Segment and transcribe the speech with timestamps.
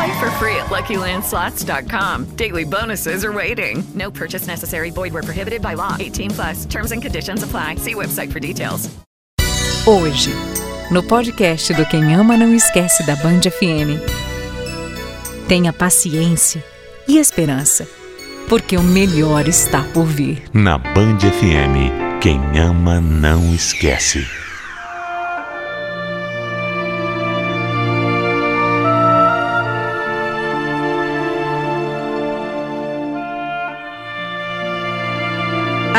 [0.00, 2.24] Play for free at LuckyLandSlots.com.
[2.36, 3.84] Daily bonuses are waiting.
[3.94, 4.90] No purchase necessary.
[4.90, 5.94] Void where prohibited by law.
[6.00, 6.64] 18 plus.
[6.64, 7.76] Terms and conditions apply.
[7.76, 8.88] See website for details.
[9.86, 10.30] Hoje,
[10.90, 14.00] no podcast do Quem Ama Não Esquece da Band FM.
[15.46, 16.64] Tenha paciência
[17.06, 17.86] e esperança,
[18.48, 20.44] porque o melhor está por vir.
[20.54, 24.26] Na Band FM, quem ama não esquece.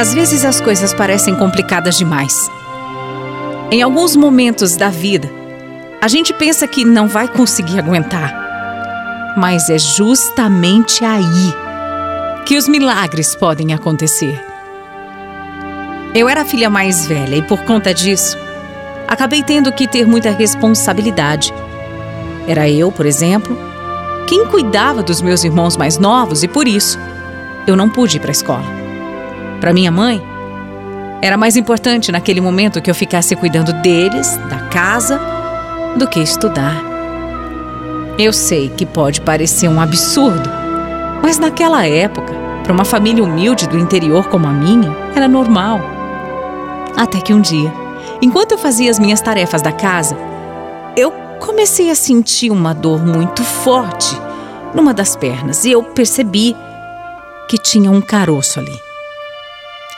[0.02, 2.50] Às vezes as coisas parecem complicadas demais.
[3.70, 5.30] Em alguns momentos da vida,
[6.02, 8.34] a gente pensa que não vai conseguir aguentar.
[9.38, 11.54] Mas é justamente aí
[12.48, 14.44] que os milagres podem acontecer.
[16.16, 18.36] Eu era a filha mais velha e, por conta disso,
[19.08, 21.54] acabei tendo que ter muita responsabilidade.
[22.48, 23.56] Era eu, por exemplo,
[24.28, 26.98] quem cuidava dos meus irmãos mais novos e, por isso,
[27.68, 28.81] eu não pude ir para a escola.
[29.62, 30.20] Para minha mãe,
[31.22, 35.22] era mais importante naquele momento que eu ficasse cuidando deles, da casa,
[35.96, 36.84] do que estudar.
[38.18, 40.50] Eu sei que pode parecer um absurdo,
[41.22, 42.34] mas naquela época,
[42.64, 45.80] para uma família humilde do interior como a minha, era normal.
[46.98, 47.72] Até que um dia,
[48.20, 50.18] enquanto eu fazia as minhas tarefas da casa,
[50.98, 54.20] eu comecei a sentir uma dor muito forte
[54.74, 56.56] numa das pernas e eu percebi
[57.48, 58.91] que tinha um caroço ali.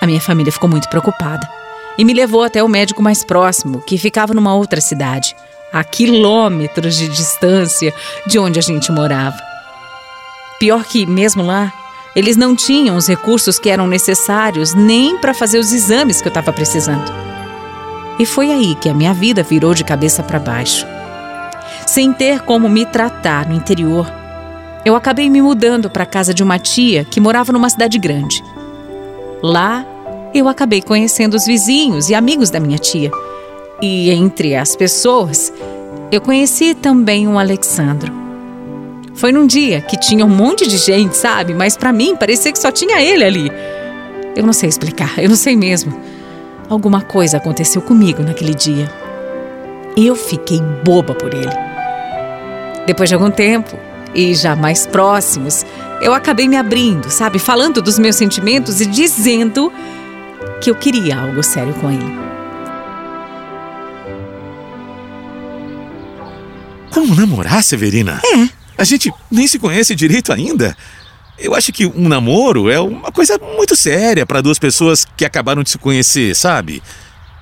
[0.03, 1.50] A minha família ficou muito preocupada
[1.97, 5.34] e me levou até o médico mais próximo, que ficava numa outra cidade,
[5.72, 7.94] a quilômetros de distância
[8.28, 9.38] de onde a gente morava.
[10.59, 11.72] Pior que, mesmo lá,
[12.18, 16.31] eles não tinham os recursos que eram necessários nem para fazer os exames que eu
[16.31, 17.09] estava precisando.
[18.20, 20.85] E foi aí que a minha vida virou de cabeça para baixo.
[21.88, 24.12] Sem ter como me tratar no interior,
[24.84, 28.44] eu acabei me mudando para a casa de uma tia que morava numa cidade grande.
[29.41, 29.85] Lá
[30.34, 33.12] eu acabei conhecendo os vizinhos e amigos da minha tia.
[33.82, 35.54] E entre as pessoas,
[36.12, 38.12] eu conheci também um Alexandro.
[39.14, 41.54] Foi num dia que tinha um monte de gente, sabe?
[41.54, 43.52] Mas para mim parecia que só tinha ele ali.
[44.36, 45.94] Eu não sei explicar, eu não sei mesmo.
[46.70, 48.92] Alguma coisa aconteceu comigo naquele dia.
[49.96, 51.54] Eu fiquei boba por ele.
[52.88, 53.78] Depois de algum tempo,
[54.16, 55.66] e já mais próximos,
[56.02, 57.40] eu acabei me abrindo, sabe?
[57.40, 59.72] Falando dos meus sentimentos e dizendo
[60.63, 62.06] que eu queria algo sério com ele.
[66.90, 68.22] Como namorar, Severina?
[68.24, 68.47] É.
[68.78, 70.75] A gente nem se conhece direito ainda.
[71.38, 75.63] Eu acho que um namoro é uma coisa muito séria para duas pessoas que acabaram
[75.63, 76.81] de se conhecer, sabe?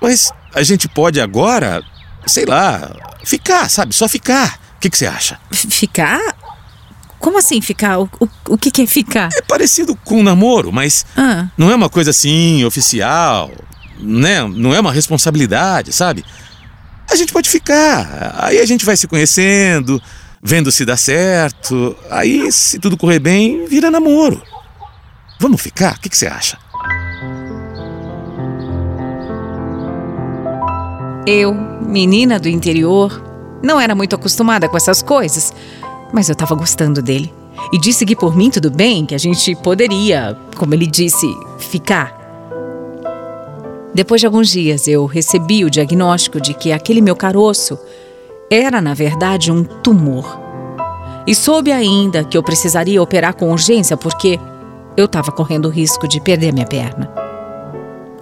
[0.00, 1.80] Mas a gente pode agora,
[2.26, 2.90] sei lá,
[3.24, 3.94] ficar, sabe?
[3.94, 4.58] Só ficar.
[4.76, 5.38] O que, você acha?
[5.52, 6.34] Ficar?
[7.22, 8.00] Como assim ficar?
[8.00, 9.28] O, o, o que, que é ficar?
[9.32, 13.50] É parecido com um namoro, mas Ah, não é uma coisa assim oficial,
[14.00, 14.42] né?
[14.42, 16.24] Não é uma responsabilidade, sabe?
[17.08, 20.02] A gente pode ficar, aí a gente vai se conhecendo,
[20.42, 24.42] vendo se dá certo, aí se tudo correr bem, vira namoro.
[25.38, 25.94] Vamos ficar?
[25.94, 26.58] O que, que você acha?
[31.26, 33.22] eu, menina do interior,
[33.62, 35.52] não era muito acostumada com essas coisas,
[36.12, 37.32] mas eu tava gostando dele.
[37.72, 41.26] E disse que por mim tudo bem, que a gente poderia, como ele disse,
[41.58, 42.20] ficar.
[43.94, 47.78] Depois de alguns dias, eu recebi o diagnóstico de que aquele meu caroço
[48.50, 50.40] era, na verdade, um tumor.
[51.26, 54.38] E soube ainda que eu precisaria operar com urgência porque
[54.96, 57.10] eu estava correndo o risco de perder minha perna.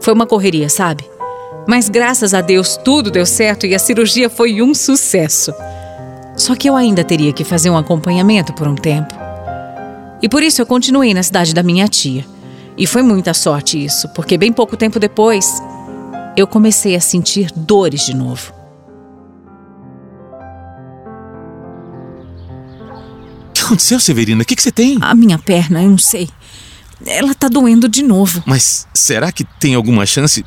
[0.01, 1.09] Foi uma correria, sabe?
[1.67, 5.53] Mas graças a Deus tudo deu certo e a cirurgia foi um sucesso.
[6.41, 9.15] Só que eu ainda teria que fazer um acompanhamento por um tempo.
[10.23, 12.25] E por isso eu continuei na cidade da minha tia.
[12.79, 15.61] E foi muita sorte isso, porque bem pouco tempo depois,
[16.35, 18.55] eu comecei a sentir dores de novo.
[23.51, 24.41] O que aconteceu, Severina?
[24.43, 24.97] O que, que você tem?
[25.03, 26.31] A minha perna, eu não sei.
[27.05, 28.43] Ela tá doendo de novo.
[28.47, 30.43] Mas será que tem alguma chance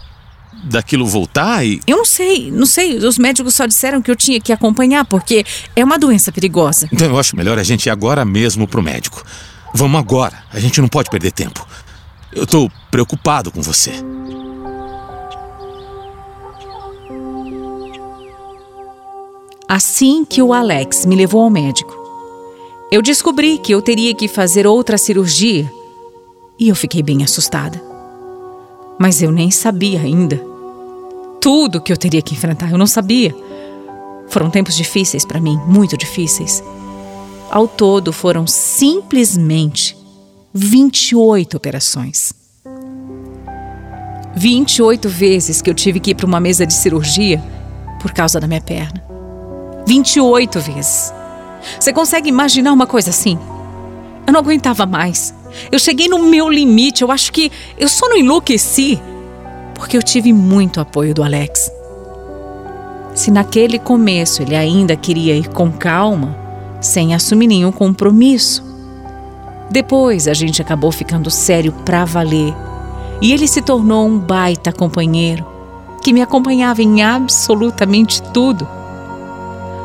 [0.64, 1.82] daquilo voltar e.
[1.86, 2.98] Eu não sei, não sei.
[2.98, 5.46] Os médicos só disseram que eu tinha que acompanhar porque
[5.76, 6.88] é uma doença perigosa.
[6.92, 9.24] Então eu acho melhor a gente ir agora mesmo pro médico.
[9.74, 11.66] Vamos agora, a gente não pode perder tempo.
[12.32, 13.92] Eu tô preocupado com você.
[19.68, 21.92] Assim que o Alex me levou ao médico,
[22.92, 25.72] eu descobri que eu teria que fazer outra cirurgia
[26.60, 27.82] e eu fiquei bem assustada.
[29.00, 30.53] Mas eu nem sabia ainda.
[31.44, 33.36] Tudo que eu teria que enfrentar, eu não sabia.
[34.30, 36.64] Foram tempos difíceis para mim, muito difíceis.
[37.52, 39.94] Ao todo foram simplesmente
[40.54, 42.32] 28 operações.
[44.38, 47.44] 28 vezes que eu tive que ir para uma mesa de cirurgia
[48.02, 49.04] por causa da minha perna.
[49.86, 51.14] 28 vezes.
[51.78, 53.38] Você consegue imaginar uma coisa assim?
[54.26, 55.36] Eu não aguentava mais.
[55.70, 57.02] Eu cheguei no meu limite.
[57.02, 58.98] Eu acho que eu só não enlouqueci
[59.74, 61.72] porque eu tive muito apoio do Alex.
[63.14, 66.36] Se naquele começo ele ainda queria ir com calma,
[66.82, 68.64] sem assumir nenhum compromisso,
[69.70, 72.54] depois a gente acabou ficando sério pra valer.
[73.22, 75.46] E ele se tornou um baita companheiro
[76.04, 78.68] que me acompanhava em absolutamente tudo.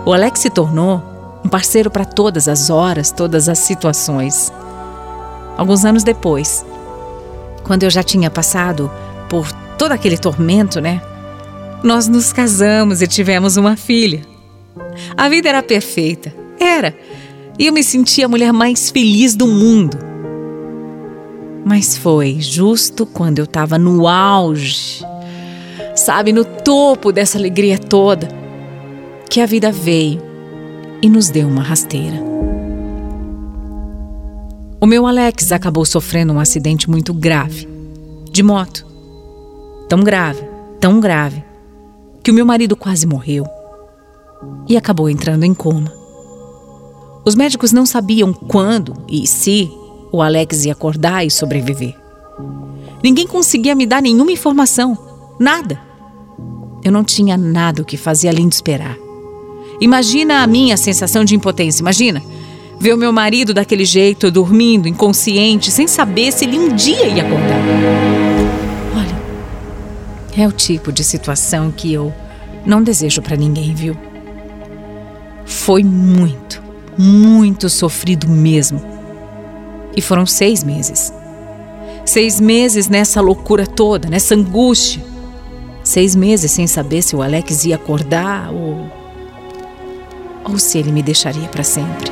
[0.05, 1.03] O Alex se tornou
[1.45, 4.53] um parceiro para todas as horas, todas as situações.
[5.57, 6.67] Alguns anos depois,
[7.63, 8.91] quando eu já tinha passado
[9.29, 9.47] por
[9.79, 11.01] todo aquele tormento, né?
[11.83, 14.21] Nós nos casamos e tivemos uma filha.
[15.17, 16.95] A vida era perfeita, era.
[17.59, 19.97] E eu me sentia a mulher mais feliz do mundo.
[21.65, 25.05] Mas foi justo quando eu estava no auge,
[25.95, 28.29] sabe, no topo dessa alegria toda,
[29.31, 30.21] que a vida veio
[31.01, 32.17] e nos deu uma rasteira.
[34.81, 37.69] O meu Alex acabou sofrendo um acidente muito grave,
[38.31, 38.88] de moto.
[39.89, 40.43] Tão grave,
[40.79, 41.43] tão grave,
[42.23, 43.47] que o meu marido quase morreu
[44.69, 45.93] e acabou entrando em coma.
[47.25, 49.71] Os médicos não sabiam quando e se
[50.13, 51.95] o Alex ia acordar e sobreviver.
[53.03, 54.97] Ninguém conseguia me dar nenhuma informação,
[55.39, 55.81] nada.
[56.85, 58.97] Eu não tinha nada o que fazer além de esperar.
[59.81, 62.23] Imagina a minha sensação de impotência, imagina.
[62.81, 67.23] Ver o meu marido daquele jeito, dormindo, inconsciente, sem saber se ele um dia ia
[67.23, 68.68] acordar.
[70.37, 72.13] É o tipo de situação que eu
[72.65, 73.97] não desejo para ninguém, viu?
[75.45, 76.63] Foi muito,
[76.97, 78.81] muito sofrido mesmo.
[79.97, 81.13] E foram seis meses.
[82.05, 85.03] Seis meses nessa loucura toda, nessa angústia.
[85.83, 88.99] Seis meses sem saber se o Alex ia acordar ou
[90.45, 92.11] ou se ele me deixaria para sempre.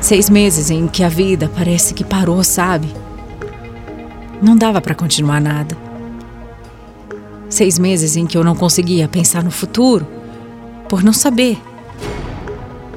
[0.00, 2.88] Seis meses em que a vida parece que parou, sabe?
[4.40, 5.76] Não dava para continuar nada.
[7.48, 10.06] Seis meses em que eu não conseguia pensar no futuro,
[10.88, 11.58] por não saber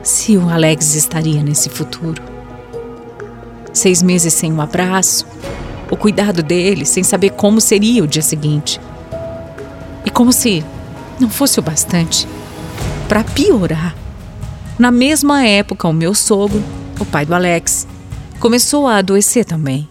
[0.04, 2.22] se o Alex estaria nesse futuro.
[3.74, 5.26] Seis meses sem um abraço,
[5.90, 8.80] o cuidado dele, sem saber como seria o dia seguinte.
[10.06, 10.64] E como se
[11.20, 12.27] não fosse o bastante
[13.08, 13.96] para piorar,
[14.77, 16.63] na mesma época, o meu sogro,
[17.00, 17.88] o pai do Alex,
[18.39, 19.90] começou a adoecer também.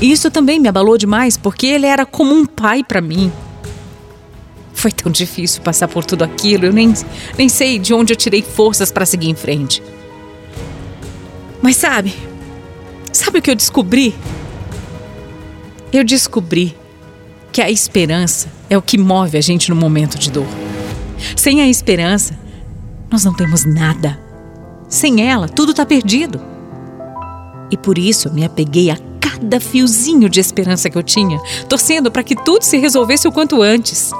[0.00, 3.30] Isso também me abalou demais, porque ele era como um pai para mim.
[4.72, 6.94] Foi tão difícil passar por tudo aquilo, eu nem,
[7.36, 9.82] nem sei de onde eu tirei forças para seguir em frente.
[11.60, 12.14] Mas sabe,
[13.12, 14.14] sabe o que eu descobri?
[15.92, 16.74] Eu descobri
[17.52, 20.46] que a esperança é o que move a gente no momento de dor.
[21.36, 22.38] Sem a esperança,
[23.10, 24.18] nós não temos nada.
[24.88, 26.40] Sem ela, tudo está perdido.
[27.70, 32.10] E por isso eu me apeguei a cada fiozinho de esperança que eu tinha, torcendo
[32.10, 34.10] para que tudo se resolvesse o quanto antes.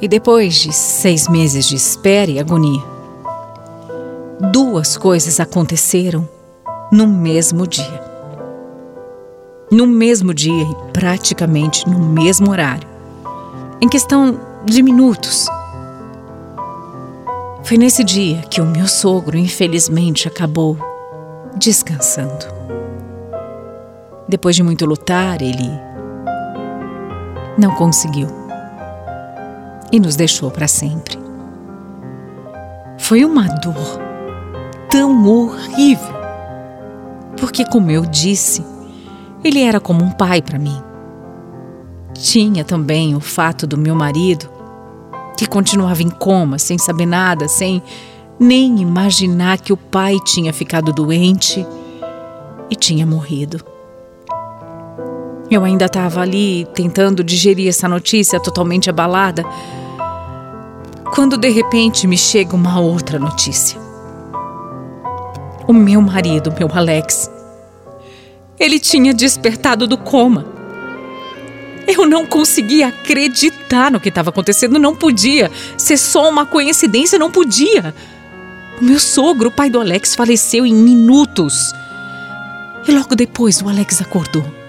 [0.00, 2.82] E depois de seis meses de espera e agonia,
[4.52, 6.28] duas coisas aconteceram
[6.92, 8.02] no mesmo dia.
[9.70, 12.86] No mesmo dia e praticamente no mesmo horário.
[13.80, 15.46] Em questão de minutos.
[17.64, 20.76] Foi nesse dia que o meu sogro, infelizmente, acabou
[21.56, 22.63] descansando.
[24.34, 25.70] Depois de muito lutar, ele
[27.56, 28.26] não conseguiu
[29.92, 31.16] e nos deixou para sempre.
[32.98, 34.00] Foi uma dor
[34.90, 36.16] tão horrível,
[37.36, 38.66] porque, como eu disse,
[39.44, 40.82] ele era como um pai para mim.
[42.12, 44.50] tinha também o fato do meu marido,
[45.38, 47.80] que continuava em coma, sem saber nada, sem
[48.36, 51.64] nem imaginar que o pai tinha ficado doente
[52.68, 53.73] e tinha morrido.
[55.54, 59.44] Eu ainda estava ali tentando digerir essa notícia totalmente abalada,
[61.14, 63.78] quando de repente me chega uma outra notícia.
[65.64, 67.30] O meu marido, meu Alex,
[68.58, 70.44] ele tinha despertado do coma.
[71.86, 77.30] Eu não conseguia acreditar no que estava acontecendo, não podia ser só uma coincidência, não
[77.30, 77.94] podia.
[78.82, 81.72] O meu sogro, o pai do Alex, faleceu em minutos.
[82.88, 84.63] E logo depois o Alex acordou.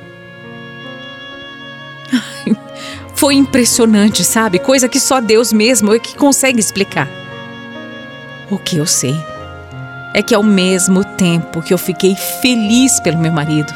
[3.16, 4.60] Foi impressionante, sabe?
[4.60, 7.08] Coisa que só Deus mesmo é que consegue explicar.
[8.52, 9.16] O que eu sei
[10.14, 13.74] é que ao mesmo tempo que eu fiquei feliz pelo meu marido,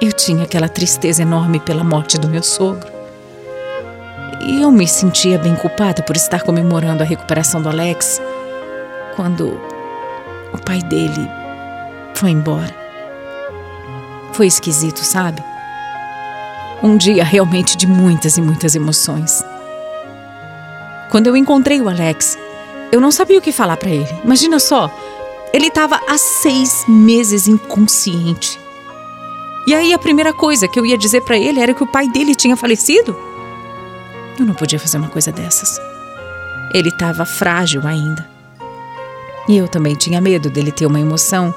[0.00, 2.90] eu tinha aquela tristeza enorme pela morte do meu sogro.
[4.40, 8.20] E eu me sentia bem culpada por estar comemorando a recuperação do Alex
[9.14, 9.60] quando
[10.52, 11.28] o pai dele
[12.14, 12.74] foi embora.
[14.32, 15.42] Foi esquisito, sabe?
[16.82, 19.44] Um dia realmente de muitas e muitas emoções.
[21.10, 22.36] Quando eu encontrei o Alex,
[22.90, 24.08] eu não sabia o que falar para ele.
[24.24, 24.90] Imagina só,
[25.52, 28.58] ele estava há seis meses inconsciente.
[29.64, 32.08] E aí a primeira coisa que eu ia dizer para ele era que o pai
[32.08, 33.16] dele tinha falecido?
[34.36, 35.78] Eu não podia fazer uma coisa dessas.
[36.74, 38.28] Ele estava frágil ainda.
[39.48, 41.54] E eu também tinha medo dele ter uma emoção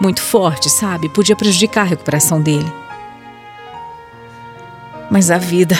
[0.00, 1.08] muito forte, sabe?
[1.08, 2.85] Podia prejudicar a recuperação dele.
[5.10, 5.78] Mas a vida,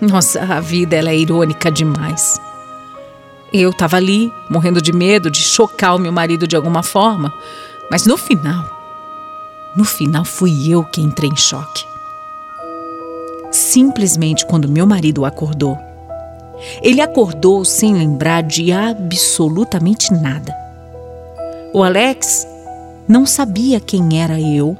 [0.00, 2.40] nossa, a vida ela é irônica demais.
[3.52, 7.32] Eu estava ali, morrendo de medo de chocar o meu marido de alguma forma,
[7.90, 8.64] mas no final,
[9.74, 11.84] no final fui eu que entrei em choque.
[13.50, 15.78] Simplesmente quando meu marido acordou,
[16.82, 20.54] ele acordou sem lembrar de absolutamente nada.
[21.72, 22.46] O Alex
[23.06, 24.76] não sabia quem era eu,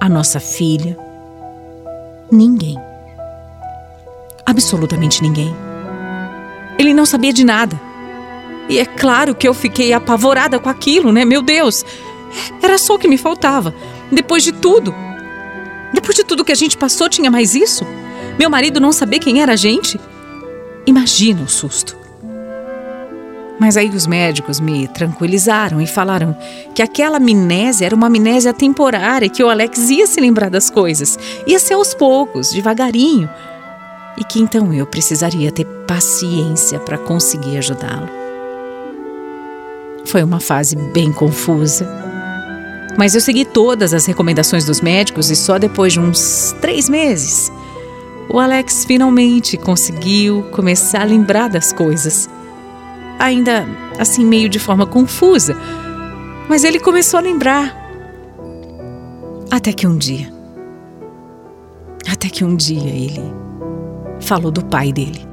[0.00, 0.96] a nossa filha,
[2.32, 2.78] ninguém.
[4.44, 5.54] Absolutamente ninguém.
[6.78, 7.80] Ele não sabia de nada.
[8.68, 11.24] E é claro que eu fiquei apavorada com aquilo, né?
[11.24, 11.84] Meu Deus!
[12.62, 13.74] Era só o que me faltava.
[14.10, 14.94] Depois de tudo.
[15.92, 17.84] Depois de tudo que a gente passou, tinha mais isso?
[18.38, 20.00] Meu marido não saber quem era a gente?
[20.86, 22.01] Imagina o susto.
[23.62, 26.36] Mas aí os médicos me tranquilizaram e falaram
[26.74, 31.16] que aquela amnésia era uma amnésia temporária, que o Alex ia se lembrar das coisas,
[31.46, 33.30] ia ser aos poucos, devagarinho,
[34.18, 38.08] e que então eu precisaria ter paciência para conseguir ajudá-lo.
[40.06, 41.88] Foi uma fase bem confusa,
[42.98, 47.52] mas eu segui todas as recomendações dos médicos e só depois de uns três meses
[48.28, 52.28] o Alex finalmente conseguiu começar a lembrar das coisas
[53.22, 53.64] ainda
[54.00, 55.56] assim meio de forma confusa,
[56.48, 57.80] mas ele começou a lembrar.
[59.50, 60.32] Até que um dia.
[62.10, 63.22] Até que um dia ele
[64.20, 65.24] falou do pai dele.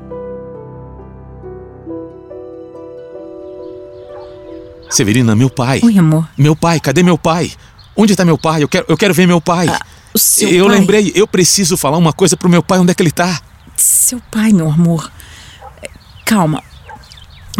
[4.89, 5.81] Severina, meu pai.
[5.84, 6.27] Oi, amor.
[6.38, 7.51] Meu pai, cadê meu pai?
[7.96, 8.63] Onde está meu pai?
[8.63, 9.67] Eu quero, eu quero ver meu pai.
[9.67, 9.79] Ah,
[10.13, 10.79] o seu eu pai?
[10.79, 12.79] lembrei, eu preciso falar uma coisa pro meu pai.
[12.79, 13.39] Onde é que ele tá?
[13.75, 15.12] Seu pai, meu amor.
[16.25, 16.63] Calma,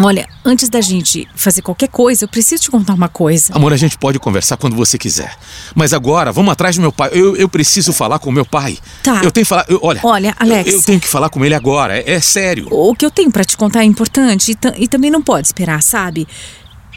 [0.02, 3.54] Olha, antes da gente fazer qualquer coisa, eu preciso te contar uma coisa.
[3.54, 5.36] Amor, a gente pode conversar quando você quiser.
[5.74, 7.10] Mas agora, vamos atrás do meu pai.
[7.12, 8.78] Eu, eu preciso falar com o meu pai.
[9.02, 9.20] Tá.
[9.22, 9.66] Eu tenho que falar.
[9.68, 10.00] eu- olha.
[10.02, 10.70] Olha, Alex.
[10.70, 11.98] Eu, eu tenho que falar com ele agora.
[11.98, 12.68] É, é sério.
[12.70, 15.82] O que eu tenho pra te contar é importante e, e também não pode esperar,
[15.82, 16.26] sabe?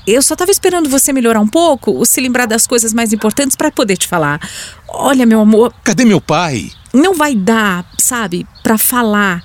[0.06, 3.56] Eu só tava esperando você melhorar um pouco, ou se lembrar das coisas mais importantes
[3.56, 4.40] pra poder te falar.
[4.88, 6.72] Olha, meu amor, Cadê meu pai?
[6.94, 9.42] não vai dar, sabe, pra falar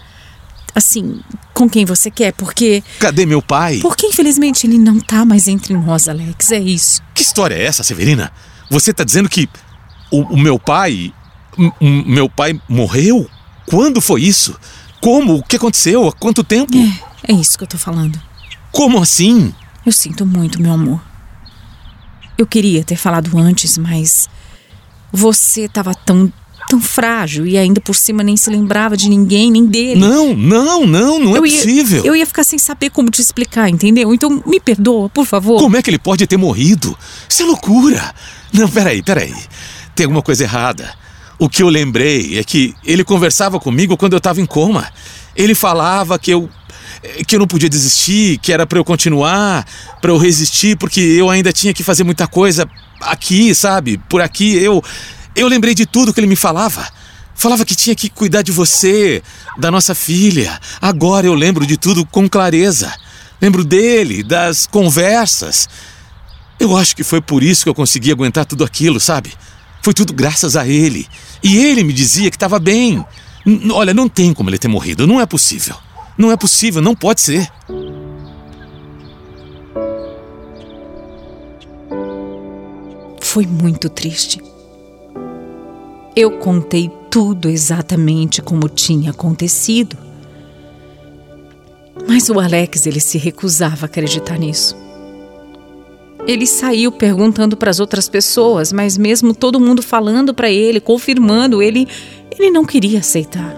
[0.75, 1.21] assim
[1.59, 3.81] com quem você quer, porque Cadê meu pai?
[3.83, 6.53] porque infelizmente ele não tá mais entre nós, Alex.
[6.53, 7.03] É isso.
[7.15, 8.31] Que história é essa, Severina?
[8.71, 9.49] Você tá dizendo que
[10.11, 11.12] o, o meu pai.
[11.59, 13.29] m- meu pai morreu?
[13.67, 14.59] Quando foi isso?
[15.00, 15.35] Como?
[15.37, 16.07] O que aconteceu?
[16.09, 16.73] Há quanto tempo?
[17.25, 18.21] É, é isso que eu tô falando.
[18.73, 19.53] Como assim?
[19.85, 21.00] Eu sinto muito, meu amor.
[22.37, 24.29] Eu queria ter falado antes, mas
[25.12, 26.33] você tava tão
[26.69, 29.99] tão frágil e ainda por cima nem se lembrava de ninguém, nem dele.
[29.99, 32.05] Não, não, não, não é eu ia, possível.
[32.05, 34.13] Eu ia ficar sem saber como te explicar, entendeu?
[34.13, 35.59] Então me perdoa, por favor.
[35.59, 36.97] Como é que ele pode ter morrido?
[37.29, 38.15] Isso é loucura.
[38.53, 39.35] Não, peraí, peraí.
[39.95, 40.95] Tem alguma coisa errada.
[41.39, 44.87] O que eu lembrei é que ele conversava comigo quando eu estava em coma.
[45.35, 46.49] Ele falava que eu
[47.27, 49.65] que eu não podia desistir, que era para eu continuar,
[50.01, 52.69] para eu resistir, porque eu ainda tinha que fazer muita coisa
[53.01, 53.99] aqui, sabe?
[54.09, 54.83] Por aqui eu
[55.38, 56.87] eu lembrei de tudo que ele me falava.
[57.35, 59.23] Falava que tinha que cuidar de você,
[59.57, 60.59] da nossa filha.
[60.83, 62.92] Agora eu lembro de tudo com clareza.
[63.40, 65.68] Lembro dele, das conversas.
[66.59, 69.33] Eu acho que foi por isso que eu consegui aguentar tudo aquilo, sabe?
[69.80, 71.07] Foi tudo graças a ele.
[71.40, 73.04] E ele me dizia que estava bem.
[73.47, 75.07] N olha, não tem como ele ter morrido.
[75.07, 75.76] Não é possível.
[76.18, 77.49] Não é possível, não pode ser.
[83.21, 84.40] Foi muito triste.
[86.21, 89.97] Eu contei tudo exatamente como tinha acontecido.
[92.09, 94.77] Mas o Alex, ele se recusava a acreditar nisso.
[96.27, 101.63] Ele saiu perguntando para as outras pessoas, mas mesmo todo mundo falando para ele, confirmando,
[101.63, 101.87] ele
[102.37, 103.55] ele não queria aceitar.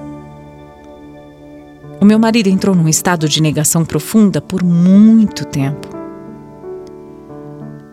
[1.99, 5.89] O meu marido entrou num estado de negação profunda por muito tempo.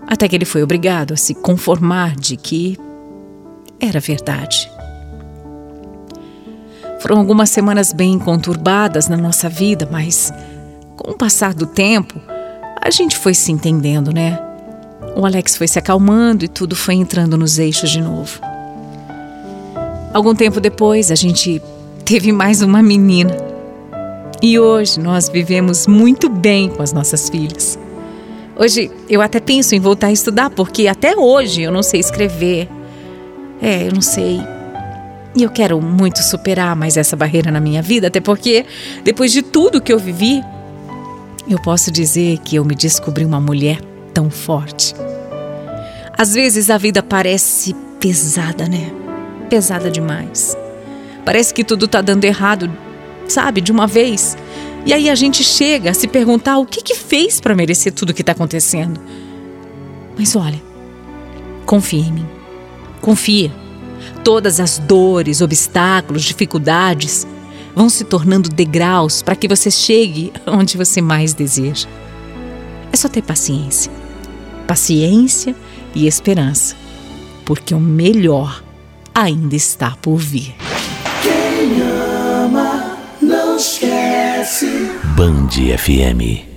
[0.06, 2.78] Até que ele foi obrigado a se conformar de que
[3.80, 4.72] era verdade.
[7.00, 10.34] Foram algumas semanas bem conturbadas na nossa vida, mas
[10.96, 12.20] com o passar do tempo,
[12.82, 14.40] a gente foi se entendendo, né?
[15.16, 18.40] O Alex foi se acalmando e tudo foi entrando nos eixos de novo.
[20.14, 21.62] Algum tempo depois, a gente
[22.04, 23.36] teve mais uma menina.
[24.42, 27.78] E hoje nós vivemos muito bem com as nossas filhas.
[28.56, 32.68] Hoje eu até penso em voltar a estudar, porque até hoje eu não sei escrever.
[33.62, 34.40] É, eu não sei.
[35.36, 38.66] E eu quero muito superar mais essa barreira na minha vida, até porque
[39.04, 40.44] depois de tudo que eu vivi,
[41.48, 43.80] eu posso dizer que eu me descobri uma mulher
[44.14, 44.96] tão forte.
[46.18, 48.92] Às vezes a vida parece pesada, né?
[49.50, 50.58] Pesada demais.
[51.24, 52.72] Parece que tudo tá dando errado,
[53.28, 54.36] sabe, de uma vez.
[54.86, 58.14] E aí a gente chega a se perguntar o que que fez para merecer tudo
[58.14, 59.00] que tá acontecendo.
[60.18, 60.62] Mas olha,
[61.66, 62.37] confia em mim.
[63.02, 63.52] Confia.
[64.24, 67.28] Todas as dores, obstáculos, dificuldades
[67.76, 71.88] vão se tornando degraus para que você chegue onde você mais deseja.
[72.92, 73.92] É só ter paciência.
[74.68, 75.56] Paciência
[75.96, 76.76] e esperança,
[77.46, 78.64] porque o melhor
[79.14, 80.56] ainda está por vir.
[81.22, 84.92] Quem ama não esquece.
[85.16, 86.57] Band FM.